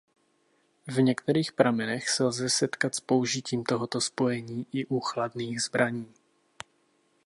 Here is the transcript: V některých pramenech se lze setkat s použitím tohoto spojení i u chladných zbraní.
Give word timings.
V 0.87 1.01
některých 1.01 1.51
pramenech 1.51 2.09
se 2.09 2.23
lze 2.23 2.49
setkat 2.49 2.95
s 2.95 2.99
použitím 2.99 3.63
tohoto 3.63 4.01
spojení 4.01 4.65
i 4.73 4.85
u 4.85 4.99
chladných 4.99 5.61
zbraní. 5.63 6.11